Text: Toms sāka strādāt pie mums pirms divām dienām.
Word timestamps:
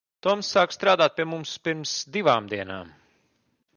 Toms 0.27 0.47
sāka 0.53 0.75
strādāt 0.77 1.15
pie 1.19 1.27
mums 1.33 1.53
pirms 1.67 1.93
divām 2.17 2.49
dienām. 2.55 2.91